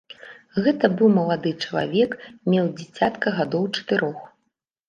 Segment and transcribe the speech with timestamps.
[0.67, 2.17] Гэта быў малады чалавек,
[2.55, 4.19] меў дзіцятка гадоў чатырох.